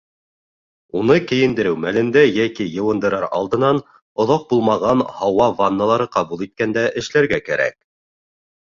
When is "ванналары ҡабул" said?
5.63-6.45